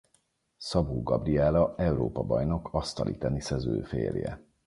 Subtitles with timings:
[0.57, 4.43] Szabó Gabriella Európa-bajnok asztaliteniszező férje.